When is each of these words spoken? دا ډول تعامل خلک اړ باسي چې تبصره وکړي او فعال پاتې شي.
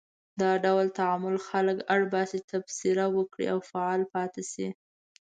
دا 0.41 0.51
ډول 0.65 0.87
تعامل 0.99 1.35
خلک 1.47 1.77
اړ 1.93 2.01
باسي 2.13 2.39
چې 2.41 2.47
تبصره 2.51 3.03
وکړي 3.17 3.45
او 3.53 3.59
فعال 3.69 4.01
پاتې 4.13 4.43
شي. 4.51 4.67